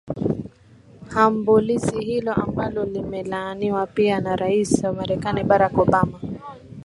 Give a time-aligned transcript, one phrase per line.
[1.09, 6.19] hambulizi hilo ambalo limelaaniwa pia na rais wa marekani barack obama